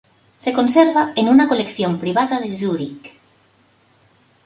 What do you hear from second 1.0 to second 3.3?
en una colección privada de Zúrich.